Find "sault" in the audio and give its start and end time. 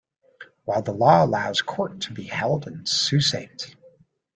2.87-3.21